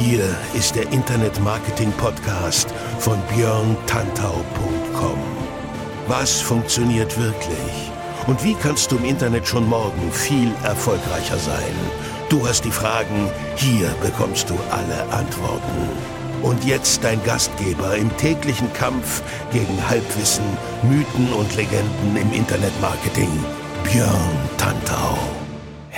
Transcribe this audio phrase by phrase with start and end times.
[0.00, 5.18] Hier ist der Internet Marketing Podcast von björntantau.com.
[6.06, 7.90] Was funktioniert wirklich?
[8.26, 11.74] Und wie kannst du im Internet schon morgen viel erfolgreicher sein?
[12.28, 15.88] Du hast die Fragen, hier bekommst du alle Antworten.
[16.42, 20.44] Und jetzt dein Gastgeber im täglichen Kampf gegen Halbwissen,
[20.82, 23.30] Mythen und Legenden im Internetmarketing,
[23.84, 25.35] Björn Tantau.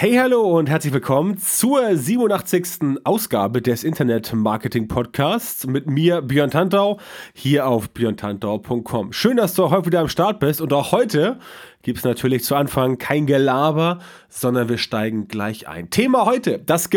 [0.00, 2.98] Hey, hallo und herzlich willkommen zur 87.
[3.02, 7.00] Ausgabe des Internet Marketing Podcasts mit mir, Björn Tantau,
[7.34, 9.12] hier auf björntantau.com.
[9.12, 11.40] Schön, dass du heute wieder am Start bist und auch heute
[11.82, 13.98] gibt es natürlich zu Anfang kein Gelaber,
[14.28, 15.90] sondern wir steigen gleich ein.
[15.90, 16.88] Thema heute, das,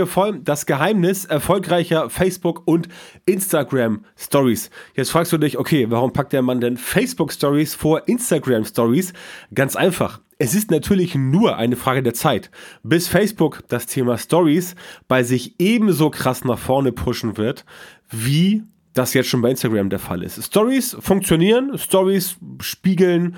[0.44, 2.88] das Geheimnis erfolgreicher Facebook- und
[3.26, 4.70] Instagram-Stories.
[4.94, 9.14] Jetzt fragst du dich, okay, warum packt der Mann denn Facebook-Stories vor Instagram-Stories?
[9.56, 10.20] Ganz einfach.
[10.44, 12.50] Es ist natürlich nur eine Frage der Zeit,
[12.82, 14.74] bis Facebook das Thema Stories
[15.08, 17.64] bei sich ebenso krass nach vorne pushen wird,
[18.10, 18.64] wie
[18.96, 20.44] das jetzt schon bei Instagram der Fall ist.
[20.44, 23.36] Stories funktionieren, Stories spiegeln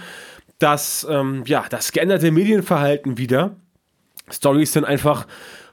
[0.59, 3.57] das, ähm, ja, das geänderte Medienverhalten wieder.
[4.31, 5.27] Stories sind einfach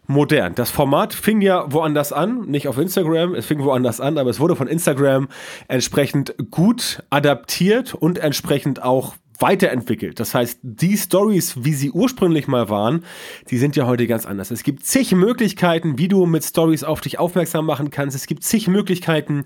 [0.09, 0.57] modern.
[0.57, 4.41] Das Format fing ja woanders an, nicht auf Instagram, es fing woanders an, aber es
[4.41, 5.29] wurde von Instagram
[5.69, 10.21] entsprechend gut adaptiert und entsprechend auch weiterentwickelt.
[10.21, 13.05] Das heißt, die Stories, wie sie ursprünglich mal waren,
[13.51, 14.51] die sind ja heute ganz anders.
[14.51, 18.17] Es gibt zig Möglichkeiten, wie du mit Stories auf dich aufmerksam machen kannst.
[18.17, 19.45] Es gibt zig Möglichkeiten,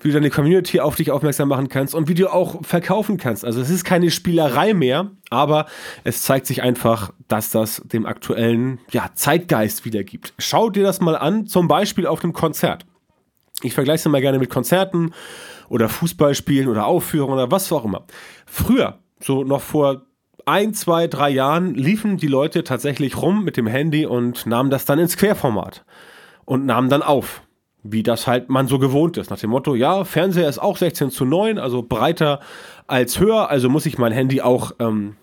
[0.00, 3.44] wie du deine Community auf dich aufmerksam machen kannst und wie du auch verkaufen kannst.
[3.44, 5.66] Also es ist keine Spielerei mehr, aber
[6.04, 10.34] es zeigt sich einfach, dass das dem aktuellen ja, Zeitgeist wiedergibt.
[10.38, 12.84] Schau dir das mal an, zum Beispiel auf einem Konzert.
[13.62, 15.12] Ich vergleiche es mal gerne mit Konzerten
[15.68, 18.04] oder Fußballspielen oder Aufführungen oder was auch immer.
[18.44, 20.02] Früher so noch vor
[20.44, 24.84] ein, zwei, drei Jahren liefen die Leute tatsächlich rum mit dem Handy und nahmen das
[24.84, 25.84] dann ins Querformat
[26.44, 27.42] und nahmen dann auf,
[27.82, 29.30] wie das halt man so gewohnt ist.
[29.30, 32.40] Nach dem Motto, ja, Fernseher ist auch 16 zu 9, also breiter
[32.86, 35.16] als höher, also muss ich mein Handy auch ähm,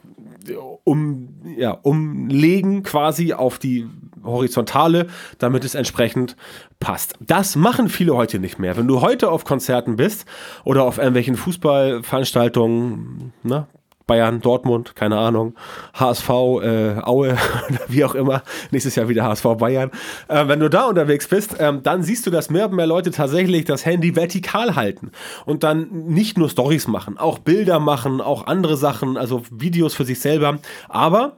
[0.84, 3.88] um, ja, umlegen quasi auf die
[4.24, 5.08] horizontale,
[5.38, 6.36] damit es entsprechend
[6.80, 7.16] passt.
[7.20, 8.76] Das machen viele heute nicht mehr.
[8.78, 10.26] Wenn du heute auf Konzerten bist
[10.64, 13.68] oder auf irgendwelchen Fußballveranstaltungen, ne,
[14.08, 15.56] Bayern, Dortmund, keine Ahnung,
[15.94, 17.38] HSV, äh, Aue,
[17.88, 19.92] wie auch immer, nächstes Jahr wieder HSV Bayern.
[20.28, 23.12] Äh, wenn du da unterwegs bist, ähm, dann siehst du, dass mehr und mehr Leute
[23.12, 25.12] tatsächlich das Handy vertikal halten
[25.46, 30.06] und dann nicht nur Stories machen, auch Bilder machen, auch andere Sachen, also Videos für
[30.06, 30.60] sich selber.
[30.90, 31.38] Aber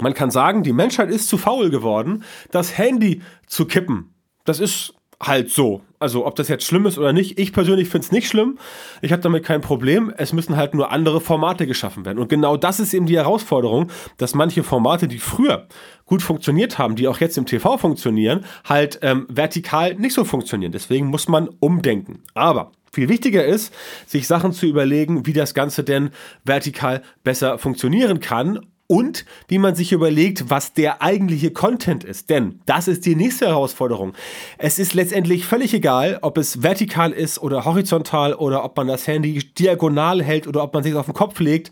[0.00, 4.14] man kann sagen, die Menschheit ist zu faul geworden, das Handy zu kippen.
[4.44, 5.82] Das ist halt so.
[5.98, 8.58] Also ob das jetzt schlimm ist oder nicht, ich persönlich finde es nicht schlimm.
[9.02, 10.12] Ich habe damit kein Problem.
[10.16, 12.18] Es müssen halt nur andere Formate geschaffen werden.
[12.18, 15.66] Und genau das ist eben die Herausforderung, dass manche Formate, die früher
[16.04, 20.72] gut funktioniert haben, die auch jetzt im TV funktionieren, halt ähm, vertikal nicht so funktionieren.
[20.72, 22.22] Deswegen muss man umdenken.
[22.34, 23.74] Aber viel wichtiger ist,
[24.06, 26.10] sich Sachen zu überlegen, wie das Ganze denn
[26.44, 32.30] vertikal besser funktionieren kann und wie man sich überlegt, was der eigentliche Content ist.
[32.30, 34.14] Denn das ist die nächste Herausforderung.
[34.56, 39.06] Es ist letztendlich völlig egal, ob es vertikal ist oder horizontal oder ob man das
[39.06, 41.70] Handy diagonal hält oder ob man sich auf den Kopf legt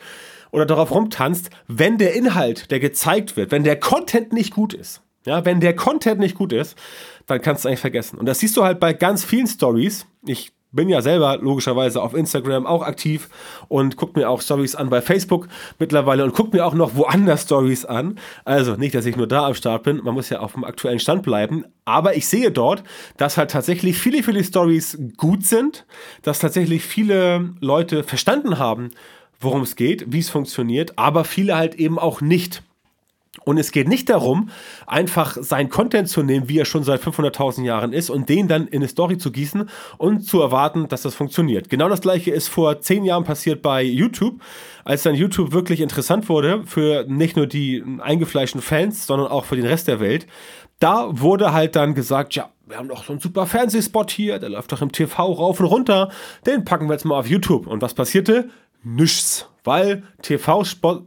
[0.52, 5.02] oder darauf rumtanzt, wenn der Inhalt, der gezeigt wird, wenn der Content nicht gut ist.
[5.24, 6.76] Ja, wenn der Content nicht gut ist,
[7.26, 8.16] dann kannst du eigentlich vergessen.
[8.16, 10.06] Und das siehst du halt bei ganz vielen Stories.
[10.24, 13.28] Ich bin ja selber logischerweise auf Instagram auch aktiv
[13.68, 15.48] und gucke mir auch Stories an bei Facebook
[15.78, 18.18] mittlerweile und gucke mir auch noch woanders Stories an.
[18.44, 21.00] Also nicht, dass ich nur da am Start bin, man muss ja auf dem aktuellen
[21.00, 21.64] Stand bleiben.
[21.84, 22.84] Aber ich sehe dort,
[23.16, 25.86] dass halt tatsächlich viele, viele Stories gut sind,
[26.22, 28.90] dass tatsächlich viele Leute verstanden haben,
[29.40, 32.62] worum es geht, wie es funktioniert, aber viele halt eben auch nicht.
[33.44, 34.50] Und es geht nicht darum,
[34.86, 38.66] einfach seinen Content zu nehmen, wie er schon seit 500.000 Jahren ist, und den dann
[38.66, 41.68] in eine Story zu gießen und zu erwarten, dass das funktioniert.
[41.68, 44.40] Genau das gleiche ist vor zehn Jahren passiert bei YouTube,
[44.84, 49.56] als dann YouTube wirklich interessant wurde für nicht nur die eingefleischten Fans, sondern auch für
[49.56, 50.26] den Rest der Welt.
[50.78, 54.50] Da wurde halt dann gesagt, ja, wir haben doch so einen super Fernsehspot hier, der
[54.50, 56.10] läuft doch im TV rauf und runter,
[56.46, 57.66] den packen wir jetzt mal auf YouTube.
[57.66, 58.50] Und was passierte?
[58.86, 60.62] Nichts, weil TV,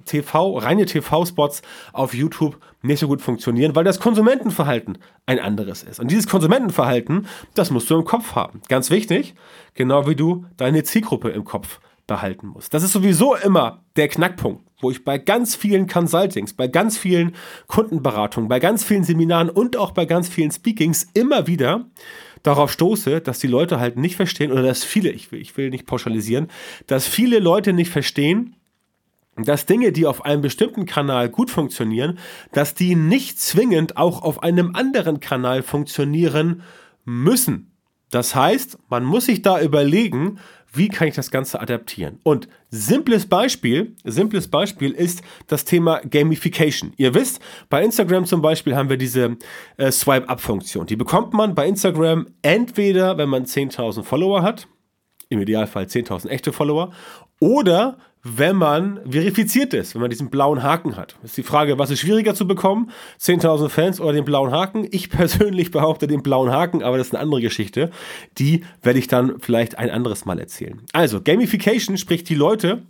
[0.05, 1.61] TV, reine TV-Spots
[1.93, 5.99] auf YouTube nicht so gut funktionieren, weil das Konsumentenverhalten ein anderes ist.
[5.99, 8.61] Und dieses Konsumentenverhalten, das musst du im Kopf haben.
[8.67, 9.33] Ganz wichtig,
[9.75, 12.73] genau wie du deine Zielgruppe im Kopf behalten musst.
[12.73, 17.35] Das ist sowieso immer der Knackpunkt, wo ich bei ganz vielen Consultings, bei ganz vielen
[17.67, 21.85] Kundenberatungen, bei ganz vielen Seminaren und auch bei ganz vielen Speakings immer wieder
[22.44, 25.69] darauf stoße, dass die Leute halt nicht verstehen, oder dass viele, ich will, ich will
[25.69, 26.47] nicht pauschalisieren,
[26.88, 28.56] dass viele Leute nicht verstehen,
[29.36, 32.19] dass Dinge, die auf einem bestimmten Kanal gut funktionieren,
[32.51, 36.63] dass die nicht zwingend auch auf einem anderen Kanal funktionieren
[37.06, 37.71] müssen.
[38.12, 40.39] Das heißt, man muss sich da überlegen,
[40.71, 42.19] wie kann ich das Ganze adaptieren?
[42.24, 46.94] Und simples Beispiel, simples Beispiel ist das Thema Gamification.
[46.98, 49.38] Ihr wisst, bei Instagram zum Beispiel haben wir diese
[49.77, 50.86] äh, Swipe-Up-Funktion.
[50.86, 54.68] Die bekommt man bei Instagram entweder, wenn man 10.000 Follower hat,
[55.30, 56.92] im Idealfall 10.000 echte Follower,
[57.39, 61.16] oder wenn man verifiziert ist, wenn man diesen blauen Haken hat.
[61.24, 62.92] ist die Frage, was ist schwieriger zu bekommen?
[63.19, 64.88] 10.000 Fans oder den blauen Haken?
[64.92, 67.92] Ich persönlich behaupte den blauen Haken, aber das ist eine andere Geschichte.
[68.38, 70.81] Die werde ich dann vielleicht ein anderes Mal erzählen.
[70.92, 72.83] Also, Gamification spricht die Leute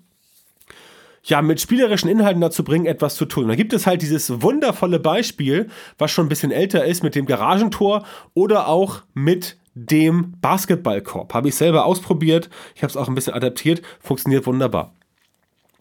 [1.24, 3.50] ja, mit spielerischen Inhalten dazu bringen, etwas zu tun.
[3.50, 5.68] Da gibt es halt dieses wundervolle Beispiel,
[5.98, 11.34] was schon ein bisschen älter ist, mit dem Garagentor oder auch mit dem Basketballkorb.
[11.34, 12.50] Habe ich selber ausprobiert.
[12.74, 13.82] Ich habe es auch ein bisschen adaptiert.
[14.00, 14.94] Funktioniert wunderbar.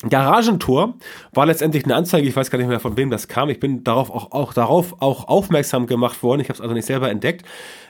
[0.08, 0.94] Garagentor
[1.32, 3.50] war letztendlich eine Anzeige, ich weiß gar nicht mehr von wem das kam.
[3.50, 6.40] Ich bin darauf auch, auch, darauf auch aufmerksam gemacht worden.
[6.40, 7.44] Ich habe es also nicht selber entdeckt.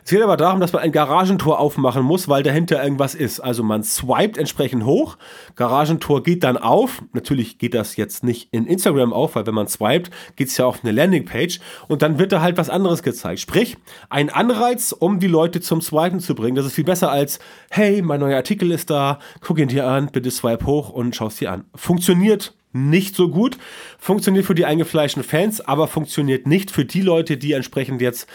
[0.08, 3.40] Es geht aber darum, dass man ein Garagentor aufmachen muss, weil dahinter irgendwas ist.
[3.40, 5.18] Also man swiped entsprechend hoch,
[5.54, 7.02] Garagentor geht dann auf.
[7.12, 10.64] Natürlich geht das jetzt nicht in Instagram auf, weil wenn man swiped, geht es ja
[10.64, 13.40] auf eine Landingpage und dann wird da halt was anderes gezeigt.
[13.40, 13.76] Sprich,
[14.08, 16.56] ein Anreiz, um die Leute zum Swipen zu bringen.
[16.56, 17.38] Das ist viel besser als,
[17.68, 21.26] hey, mein neuer Artikel ist da, guck ihn dir an, bitte swipe hoch und schau
[21.26, 21.66] es dir an.
[21.74, 23.58] Funktioniert nicht so gut.
[23.98, 28.26] Funktioniert für die eingefleischten Fans, aber funktioniert nicht für die Leute, die entsprechend jetzt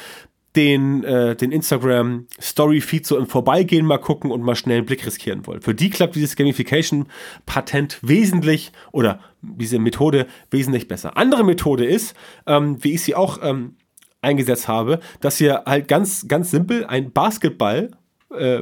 [0.55, 4.85] den, äh, den Instagram Story Feed so im Vorbeigehen mal gucken und mal schnell einen
[4.85, 5.61] Blick riskieren wollen.
[5.61, 7.07] Für die klappt dieses Gamification
[7.45, 11.17] Patent wesentlich oder diese Methode wesentlich besser.
[11.17, 12.15] Andere Methode ist,
[12.45, 13.75] ähm, wie ich sie auch ähm,
[14.21, 17.91] eingesetzt habe, dass ihr halt ganz, ganz simpel ein Basketball
[18.35, 18.61] äh,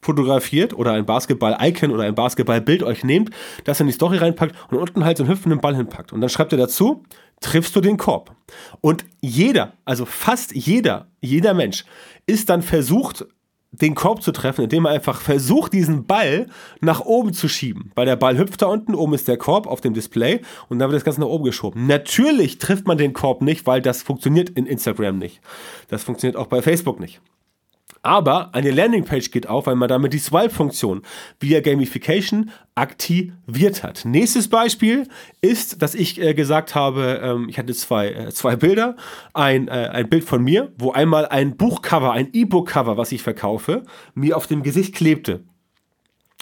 [0.00, 3.30] fotografiert oder ein Basketball-Icon oder ein Basketball-Bild euch nehmt,
[3.64, 6.12] das in die Story reinpackt und unten halt so einen hüpfenden Ball hinpackt.
[6.12, 7.02] Und dann schreibt ihr dazu,
[7.40, 8.34] triffst du den Korb.
[8.80, 11.84] Und jeder, also fast jeder, jeder Mensch
[12.26, 13.26] ist dann versucht,
[13.70, 16.46] den Korb zu treffen, indem er einfach versucht, diesen Ball
[16.80, 17.92] nach oben zu schieben.
[17.94, 20.88] Weil der Ball hüpft da unten, oben ist der Korb auf dem Display und dann
[20.88, 21.86] wird das Ganze nach oben geschoben.
[21.86, 25.40] Natürlich trifft man den Korb nicht, weil das funktioniert in Instagram nicht.
[25.88, 27.20] Das funktioniert auch bei Facebook nicht.
[28.02, 31.02] Aber eine Landingpage geht auf, weil man damit die Swipe-Funktion
[31.40, 34.04] via Gamification aktiviert hat.
[34.04, 35.08] Nächstes Beispiel
[35.40, 38.96] ist, dass ich äh, gesagt habe, ähm, ich hatte zwei, äh, zwei Bilder.
[39.34, 43.82] Ein, äh, ein Bild von mir, wo einmal ein Buchcover, ein E-Book-Cover, was ich verkaufe,
[44.14, 45.44] mir auf dem Gesicht klebte.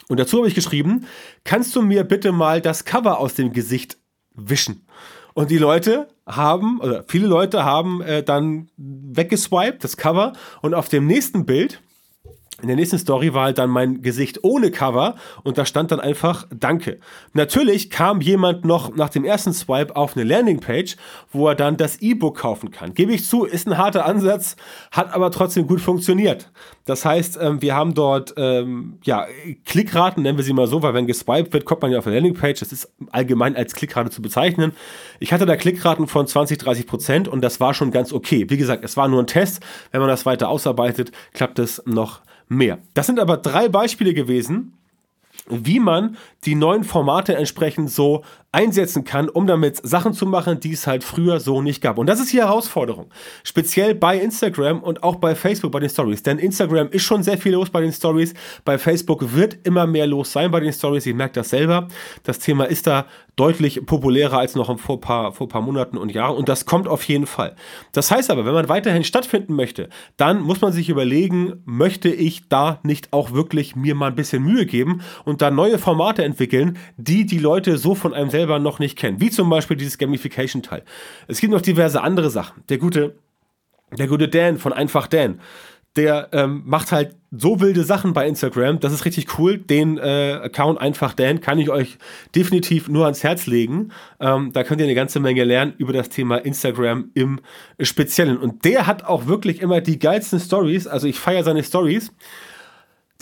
[0.08, 1.06] Und dazu habe ich geschrieben,
[1.44, 3.98] kannst du mir bitte mal das Cover aus dem Gesicht
[4.34, 4.86] wischen?
[5.34, 10.88] Und die Leute haben, oder viele Leute haben äh, dann weggeswiped, das Cover, und auf
[10.88, 11.80] dem nächsten Bild
[12.62, 16.00] in der nächsten Story war halt dann mein Gesicht ohne Cover und da stand dann
[16.00, 16.98] einfach Danke.
[17.34, 20.96] Natürlich kam jemand noch nach dem ersten Swipe auf eine Landingpage,
[21.32, 22.94] wo er dann das E-Book kaufen kann.
[22.94, 24.56] Gebe ich zu, ist ein harter Ansatz,
[24.90, 26.50] hat aber trotzdem gut funktioniert.
[26.86, 29.26] Das heißt, ähm, wir haben dort ähm, ja,
[29.66, 32.16] Klickraten, nennen wir sie mal so, weil wenn geswiped wird, kommt man ja auf eine
[32.16, 32.60] Landingpage.
[32.60, 34.72] Das ist allgemein als Klickrate zu bezeichnen.
[35.20, 38.46] Ich hatte da Klickraten von 20, 30 Prozent und das war schon ganz okay.
[38.48, 39.62] Wie gesagt, es war nur ein Test.
[39.90, 42.78] Wenn man das weiter ausarbeitet, klappt es noch mehr.
[42.94, 44.72] Das sind aber drei Beispiele gewesen,
[45.48, 48.24] wie man die neuen Formate entsprechend so
[48.56, 51.98] einsetzen kann, um damit Sachen zu machen, die es halt früher so nicht gab.
[51.98, 53.10] Und das ist die Herausforderung.
[53.44, 56.22] Speziell bei Instagram und auch bei Facebook bei den Stories.
[56.22, 58.32] Denn Instagram ist schon sehr viel los bei den Stories.
[58.64, 61.04] Bei Facebook wird immer mehr los sein bei den Stories.
[61.04, 61.88] Ich merke das selber.
[62.22, 63.04] Das Thema ist da
[63.36, 66.36] deutlich populärer als noch vor paar, vor paar Monaten und Jahren.
[66.36, 67.54] Und das kommt auf jeden Fall.
[67.92, 72.48] Das heißt aber, wenn man weiterhin stattfinden möchte, dann muss man sich überlegen, möchte ich
[72.48, 76.78] da nicht auch wirklich mir mal ein bisschen Mühe geben und da neue Formate entwickeln,
[76.96, 79.20] die die Leute so von einem selber selber noch nicht kennen.
[79.20, 80.82] Wie zum Beispiel dieses Gamification-Teil.
[81.26, 82.62] Es gibt noch diverse andere Sachen.
[82.68, 83.16] Der gute,
[83.98, 85.40] der gute Dan von Einfach Dan,
[85.96, 88.78] der ähm, macht halt so wilde Sachen bei Instagram.
[88.80, 89.58] Das ist richtig cool.
[89.58, 91.98] Den äh, Account Einfach Dan kann ich euch
[92.34, 93.90] definitiv nur ans Herz legen.
[94.20, 97.40] Ähm, da könnt ihr eine ganze Menge lernen über das Thema Instagram im
[97.80, 98.36] Speziellen.
[98.36, 100.86] Und der hat auch wirklich immer die geilsten Stories.
[100.86, 102.12] Also ich feiere seine Stories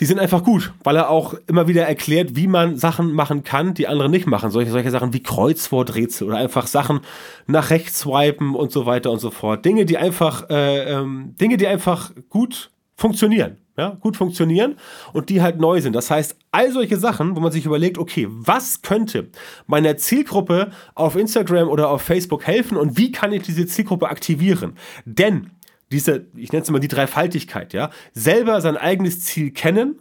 [0.00, 3.74] die sind einfach gut, weil er auch immer wieder erklärt, wie man Sachen machen kann,
[3.74, 4.50] die andere nicht machen.
[4.50, 7.00] Solche, solche Sachen wie Kreuzworträtsel oder einfach Sachen
[7.46, 9.64] nach rechts swipen und so weiter und so fort.
[9.64, 13.58] Dinge, die einfach, äh, ähm, Dinge, die einfach gut funktionieren.
[13.76, 14.76] Ja, gut funktionieren
[15.12, 15.96] und die halt neu sind.
[15.96, 19.30] Das heißt, all solche Sachen, wo man sich überlegt, okay, was könnte
[19.66, 24.74] meiner Zielgruppe auf Instagram oder auf Facebook helfen und wie kann ich diese Zielgruppe aktivieren?
[25.04, 25.50] Denn
[25.94, 30.00] diese, ich nenne es mal die Dreifaltigkeit, ja, selber sein eigenes Ziel kennen,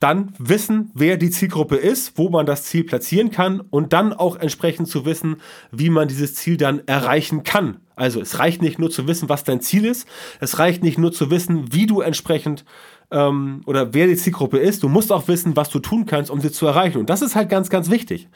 [0.00, 4.36] dann wissen, wer die Zielgruppe ist, wo man das Ziel platzieren kann und dann auch
[4.36, 5.36] entsprechend zu wissen,
[5.70, 7.78] wie man dieses Ziel dann erreichen kann.
[7.96, 10.06] Also es reicht nicht nur zu wissen, was dein Ziel ist,
[10.40, 12.64] es reicht nicht nur zu wissen, wie du entsprechend
[13.12, 16.40] ähm, oder wer die Zielgruppe ist, du musst auch wissen, was du tun kannst, um
[16.40, 16.98] sie zu erreichen.
[16.98, 18.28] Und das ist halt ganz, ganz wichtig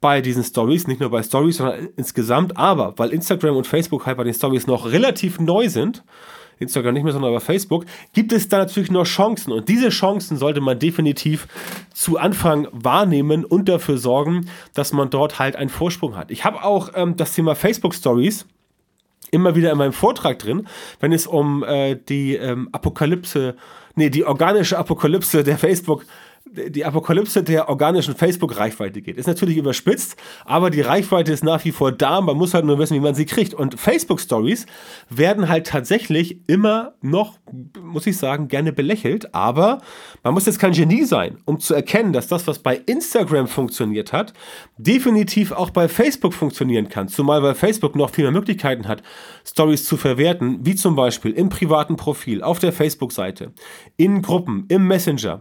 [0.00, 2.56] bei diesen Stories, nicht nur bei Stories, sondern insgesamt.
[2.56, 6.04] Aber weil Instagram und Facebook halt bei den Stories noch relativ neu sind,
[6.58, 9.52] Instagram nicht mehr, sondern bei Facebook, gibt es da natürlich noch Chancen.
[9.52, 11.48] Und diese Chancen sollte man definitiv
[11.92, 16.30] zu Anfang wahrnehmen und dafür sorgen, dass man dort halt einen Vorsprung hat.
[16.30, 18.46] Ich habe auch ähm, das Thema Facebook Stories
[19.30, 20.66] immer wieder in meinem Vortrag drin,
[21.00, 23.56] wenn es um äh, die ähm, Apokalypse,
[23.94, 26.06] nee, die organische Apokalypse der Facebook
[26.56, 29.16] die Apokalypse der organischen Facebook-Reichweite geht.
[29.16, 32.20] Ist natürlich überspitzt, aber die Reichweite ist nach wie vor da.
[32.20, 33.52] Man muss halt nur wissen, wie man sie kriegt.
[33.52, 34.66] Und Facebook-Stories
[35.10, 37.38] werden halt tatsächlich immer noch,
[37.82, 39.34] muss ich sagen, gerne belächelt.
[39.34, 39.80] Aber
[40.22, 44.12] man muss jetzt kein Genie sein, um zu erkennen, dass das, was bei Instagram funktioniert
[44.12, 44.32] hat,
[44.78, 47.08] definitiv auch bei Facebook funktionieren kann.
[47.08, 49.02] Zumal weil Facebook noch viel mehr Möglichkeiten hat,
[49.44, 53.52] Stories zu verwerten, wie zum Beispiel im privaten Profil, auf der Facebook-Seite,
[53.96, 55.40] in Gruppen, im Messenger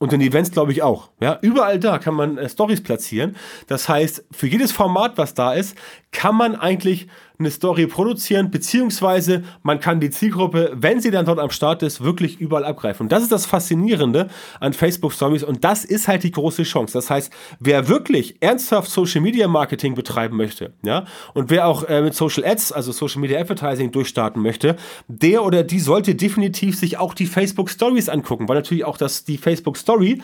[0.00, 1.10] und in Events glaube ich auch.
[1.20, 3.36] Ja, überall da kann man äh, Stories platzieren.
[3.68, 5.76] Das heißt, für jedes Format, was da ist,
[6.10, 7.06] kann man eigentlich
[7.40, 12.02] eine Story produzieren, beziehungsweise man kann die Zielgruppe, wenn sie dann dort am Start ist,
[12.02, 13.06] wirklich überall abgreifen.
[13.06, 14.28] Und das ist das Faszinierende
[14.60, 16.92] an Facebook Stories und das ist halt die große Chance.
[16.92, 22.02] Das heißt, wer wirklich ernsthaft Social Media Marketing betreiben möchte, ja, und wer auch äh,
[22.02, 24.76] mit Social Ads, also Social Media Advertising durchstarten möchte,
[25.08, 29.24] der oder die sollte definitiv sich auch die Facebook Stories angucken, weil natürlich auch das,
[29.24, 30.20] die Facebook Story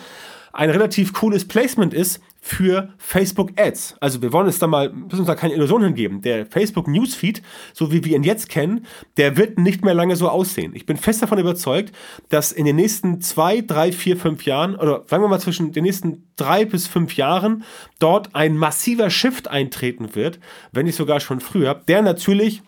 [0.56, 3.96] ein relativ cooles Placement ist für Facebook Ads.
[4.00, 6.22] Also wir wollen uns da mal, müssen uns da keine Illusion hingeben.
[6.22, 8.86] Der Facebook Newsfeed, so wie wir ihn jetzt kennen,
[9.16, 10.72] der wird nicht mehr lange so aussehen.
[10.74, 11.92] Ich bin fest davon überzeugt,
[12.28, 15.84] dass in den nächsten zwei, drei, vier, fünf Jahren, oder sagen wir mal zwischen den
[15.84, 17.64] nächsten drei bis fünf Jahren,
[17.98, 20.38] dort ein massiver Shift eintreten wird,
[20.72, 22.62] wenn nicht sogar schon früher, der natürlich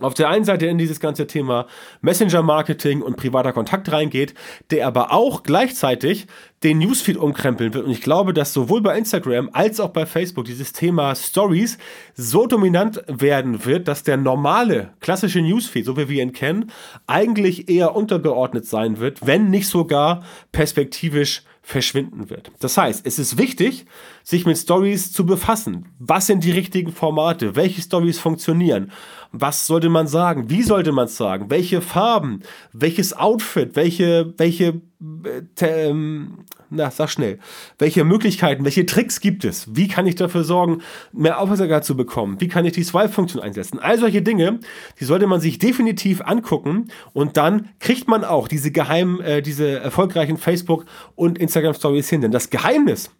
[0.00, 1.66] auf der einen Seite in dieses ganze Thema
[2.00, 4.34] Messenger-Marketing und privater Kontakt reingeht,
[4.70, 6.26] der aber auch gleichzeitig
[6.62, 7.84] den Newsfeed umkrempeln wird.
[7.84, 11.78] Und ich glaube, dass sowohl bei Instagram als auch bei Facebook dieses Thema Stories
[12.14, 16.72] so dominant werden wird, dass der normale, klassische Newsfeed, so wie wir ihn kennen,
[17.06, 22.52] eigentlich eher untergeordnet sein wird, wenn nicht sogar perspektivisch verschwinden wird.
[22.60, 23.86] Das heißt, es ist wichtig,
[24.22, 25.86] sich mit Stories zu befassen.
[25.98, 27.56] Was sind die richtigen Formate?
[27.56, 28.92] Welche Stories funktionieren?
[29.32, 30.48] Was sollte man sagen?
[30.48, 31.50] Wie sollte man es sagen?
[31.50, 32.44] Welche Farben?
[32.72, 33.74] Welches Outfit?
[33.74, 34.80] Welche, welche,
[35.24, 37.38] äh, ähm, na, sag schnell.
[37.78, 39.74] Welche Möglichkeiten, welche Tricks gibt es?
[39.74, 40.82] Wie kann ich dafür sorgen,
[41.12, 42.40] mehr Aufmerksamkeit zu bekommen?
[42.40, 43.78] Wie kann ich die Swipe-Funktion einsetzen?
[43.78, 44.60] All solche Dinge,
[44.98, 49.80] die sollte man sich definitiv angucken und dann kriegt man auch diese geheimen, äh, diese
[49.80, 52.20] erfolgreichen Facebook- und Instagram-Stories hin.
[52.20, 53.10] Denn das Geheimnis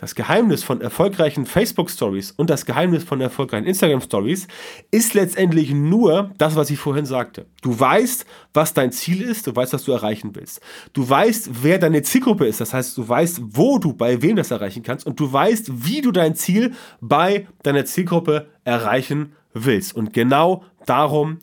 [0.00, 4.48] das Geheimnis von erfolgreichen Facebook Stories und das Geheimnis von erfolgreichen Instagram Stories
[4.90, 7.46] ist letztendlich nur das, was ich vorhin sagte.
[7.60, 10.60] Du weißt, was dein Ziel ist, du weißt, was du erreichen willst.
[10.94, 14.50] Du weißt, wer deine Zielgruppe ist, das heißt, du weißt, wo du bei wem das
[14.50, 19.94] erreichen kannst und du weißt, wie du dein Ziel bei deiner Zielgruppe erreichen willst.
[19.94, 21.40] Und genau darum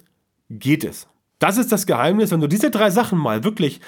[0.49, 1.07] geht es.
[1.37, 3.81] Das ist das Geheimnis, wenn du diese drei Sachen mal wirklich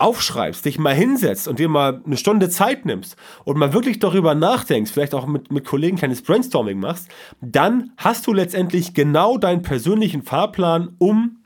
[0.00, 4.34] aufschreibst, dich mal hinsetzt und dir mal eine Stunde Zeit nimmst und mal wirklich darüber
[4.34, 7.08] nachdenkst, vielleicht auch mit, mit Kollegen kleines Brainstorming machst,
[7.40, 11.36] dann hast du letztendlich genau deinen persönlichen Fahrplan, um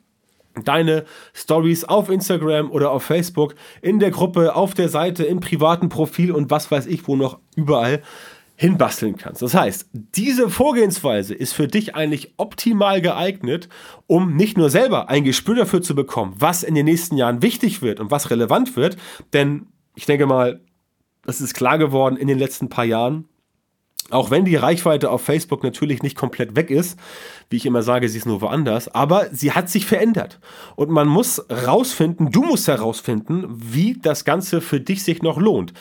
[0.63, 5.89] deine Stories auf Instagram oder auf Facebook, in der Gruppe, auf der Seite, im privaten
[5.89, 8.03] Profil und was weiß ich, wo noch überall
[8.57, 9.43] hinbasteln kannst.
[9.43, 13.69] Das heißt, diese Vorgehensweise ist für dich eigentlich optimal geeignet,
[14.07, 17.83] um nicht nur selber ein Gespür dafür zu bekommen, was in den nächsten Jahren wichtig
[17.83, 18.97] wird und was relevant wird,
[19.33, 20.61] denn ich denke mal,
[21.25, 23.29] das ist klar geworden in den letzten paar Jahren,
[24.11, 26.99] auch wenn die Reichweite auf Facebook natürlich nicht komplett weg ist,
[27.49, 30.41] wie ich immer sage, sie ist nur woanders, aber sie hat sich verändert.
[30.77, 35.73] Und man muss rausfinden, du musst herausfinden, wie das Ganze für dich sich noch lohnt.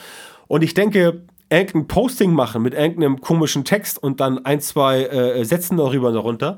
[0.46, 5.44] Und ich denke, irgendein Posting machen mit irgendeinem komischen Text und dann ein, zwei äh,
[5.44, 6.56] Sätzen darüber und darunter,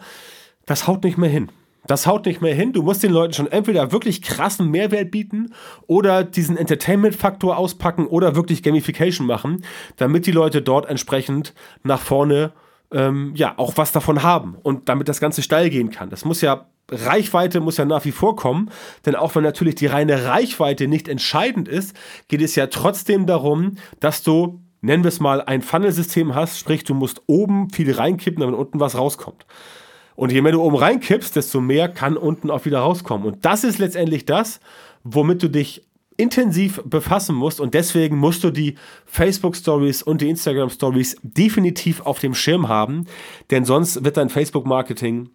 [0.65, 1.51] das haut nicht mehr hin.
[1.87, 2.73] Das haut nicht mehr hin.
[2.73, 5.53] Du musst den Leuten schon entweder wirklich krassen Mehrwert bieten
[5.87, 9.65] oder diesen Entertainment-Faktor auspacken oder wirklich Gamification machen,
[9.97, 12.53] damit die Leute dort entsprechend nach vorne
[12.93, 16.11] ähm, ja auch was davon haben und damit das Ganze steil gehen kann.
[16.11, 18.71] Das muss ja Reichweite muss ja nach wie vor kommen,
[19.05, 21.97] denn auch wenn natürlich die reine Reichweite nicht entscheidend ist,
[22.29, 26.85] geht es ja trotzdem darum, dass du nennen wir es mal, ein Funnelsystem hast, sprich,
[26.85, 29.47] du musst oben viel reinkippen, damit unten was rauskommt.
[30.15, 33.27] Und je mehr du oben reinkippst, desto mehr kann unten auch wieder rauskommen.
[33.27, 34.61] Und das ist letztendlich das,
[35.05, 40.31] womit du dich intensiv befassen musst und deswegen musst du die Facebook Stories und die
[40.31, 43.05] Instagram Stories definitiv auf dem Schirm haben,
[43.51, 45.29] denn sonst wird dein Facebook Marketing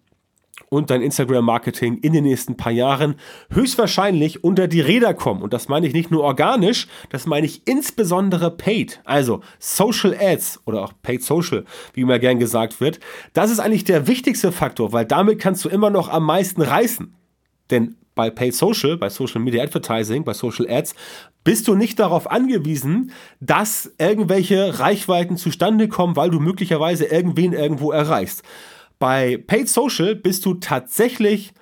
[0.68, 3.16] und dein Instagram-Marketing in den nächsten paar Jahren
[3.50, 5.42] höchstwahrscheinlich unter die Räder kommen.
[5.42, 10.60] Und das meine ich nicht nur organisch, das meine ich insbesondere paid, also Social Ads
[10.66, 11.64] oder auch Paid Social,
[11.94, 13.00] wie immer gern gesagt wird.
[13.32, 17.14] Das ist eigentlich der wichtigste Faktor, weil damit kannst du immer noch am meisten reißen.
[17.70, 20.94] Denn bei Paid Social, bei Social Media Advertising, bei Social Ads,
[21.44, 27.90] bist du nicht darauf angewiesen, dass irgendwelche Reichweiten zustande kommen, weil du möglicherweise irgendwen irgendwo
[27.90, 28.42] erreichst.
[29.02, 31.54] Bei Paid Social bist du tatsächlich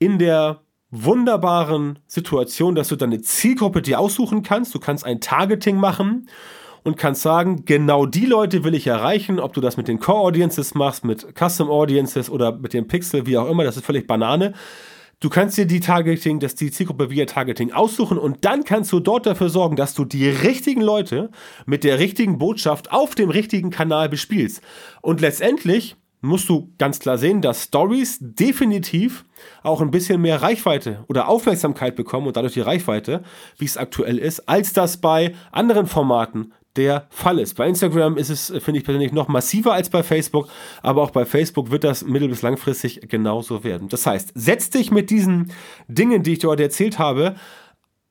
[0.00, 4.74] in der wunderbaren Situation, dass du deine Zielgruppe dir aussuchen kannst.
[4.74, 6.28] Du kannst ein Targeting machen
[6.82, 10.18] und kannst sagen, genau die Leute will ich erreichen, ob du das mit den Core
[10.18, 14.08] Audiences machst, mit Custom Audiences oder mit dem Pixel, wie auch immer, das ist völlig
[14.08, 14.54] Banane.
[15.20, 18.98] Du kannst dir die Targeting, dass die Zielgruppe via Targeting aussuchen und dann kannst du
[18.98, 21.30] dort dafür sorgen, dass du die richtigen Leute
[21.64, 24.62] mit der richtigen Botschaft auf dem richtigen Kanal bespielst.
[25.00, 29.24] Und letztendlich musst du ganz klar sehen, dass Stories definitiv
[29.62, 33.22] auch ein bisschen mehr Reichweite oder Aufmerksamkeit bekommen und dadurch die Reichweite,
[33.58, 37.54] wie es aktuell ist, als das bei anderen Formaten der Fall ist.
[37.54, 40.48] Bei Instagram ist es, finde ich persönlich, noch massiver als bei Facebook,
[40.82, 43.88] aber auch bei Facebook wird das mittel- bis langfristig genauso werden.
[43.88, 45.52] Das heißt, setz dich mit diesen
[45.88, 47.34] Dingen, die ich dir heute erzählt habe,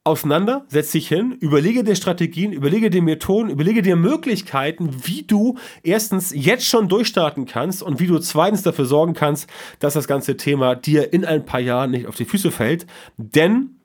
[0.07, 5.57] auseinander, setz dich hin, überlege dir Strategien, überlege dir Methoden, überlege dir Möglichkeiten, wie du
[5.83, 9.49] erstens jetzt schon durchstarten kannst und wie du zweitens dafür sorgen kannst,
[9.79, 12.87] dass das ganze Thema dir in ein paar Jahren nicht auf die Füße fällt.
[13.17, 13.75] Denn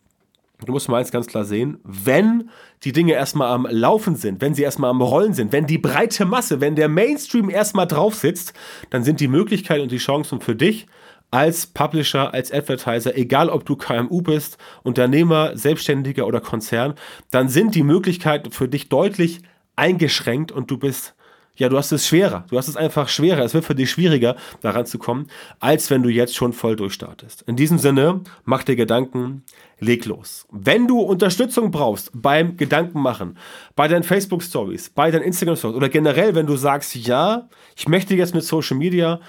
[0.65, 2.49] du musst mal eins ganz klar sehen, wenn
[2.85, 6.25] die Dinge erstmal am Laufen sind, wenn sie erstmal am Rollen sind, wenn die breite
[6.25, 8.55] Masse, wenn der Mainstream erstmal drauf sitzt,
[8.91, 10.87] dann sind die Möglichkeiten und die Chancen für dich
[11.33, 16.95] als Publisher, als Advertiser, egal ob du KMU bist, Unternehmer, Selbstständiger oder Konzern,
[17.31, 19.41] dann sind die Möglichkeiten für dich deutlich
[19.75, 21.15] eingeschränkt und du bist
[21.55, 22.47] ja, du hast es schwerer.
[22.49, 23.45] Du hast es einfach schwerer.
[23.45, 25.27] Es wird für dich schwieriger, daran zu kommen,
[25.61, 27.43] als wenn du jetzt schon voll durchstartest.
[27.43, 29.45] In diesem Sinne, mach dir Gedanken,
[29.79, 30.47] leg los.
[30.51, 33.37] Wenn du Unterstützung brauchst beim Gedankenmachen,
[33.77, 37.87] bei deinen Facebook Stories, bei deinen Instagram Stories oder generell, wenn du sagst, ja, ich
[37.87, 39.21] möchte jetzt mit Social Media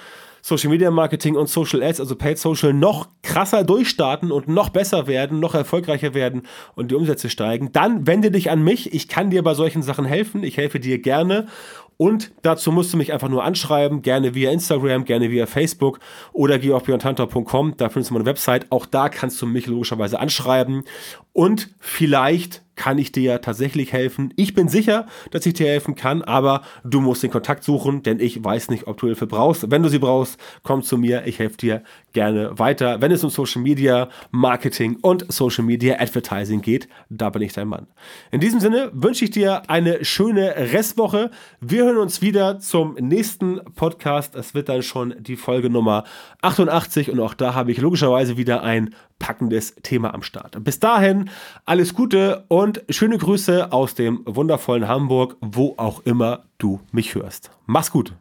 [0.46, 5.08] Social Media Marketing und Social Ads, also Paid Social, noch krasser durchstarten und noch besser
[5.08, 6.42] werden, noch erfolgreicher werden
[6.76, 8.94] und die Umsätze steigen, dann wende dich an mich.
[8.94, 10.44] Ich kann dir bei solchen Sachen helfen.
[10.44, 11.48] Ich helfe dir gerne.
[11.96, 16.00] Und dazu musst du mich einfach nur anschreiben, gerne via Instagram, gerne via Facebook
[16.34, 18.66] oder geh auf björntanter.com, da findest du meine Website.
[18.70, 20.84] Auch da kannst du mich logischerweise anschreiben.
[21.32, 24.34] Und vielleicht kann ich dir tatsächlich helfen.
[24.36, 28.20] Ich bin sicher, dass ich dir helfen kann, aber du musst den Kontakt suchen, denn
[28.20, 29.70] ich weiß nicht, ob du Hilfe brauchst.
[29.70, 31.84] Wenn du sie brauchst, komm zu mir, ich helfe dir
[32.14, 33.02] gerne weiter.
[33.02, 37.68] Wenn es um Social Media Marketing und Social Media Advertising geht, da bin ich dein
[37.68, 37.88] Mann.
[38.32, 41.32] In diesem Sinne wünsche ich dir eine schöne Restwoche.
[41.60, 44.36] Wir hören uns wieder zum nächsten Podcast.
[44.36, 46.04] Es wird dann schon die Folge Nummer
[46.42, 50.64] 88 und auch da habe ich logischerweise wieder ein packendes Thema am Start.
[50.64, 51.30] Bis dahin
[51.66, 57.52] alles Gute und schöne Grüße aus dem wundervollen Hamburg, wo auch immer du mich hörst.
[57.66, 58.14] Mach's gut.